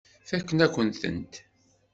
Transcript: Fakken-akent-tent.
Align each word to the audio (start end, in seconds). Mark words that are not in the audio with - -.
Fakken-akent-tent. 0.29 1.33